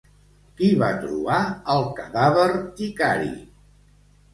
[0.61, 1.37] Qui va trobar
[1.75, 3.35] el cadàver d'Icari?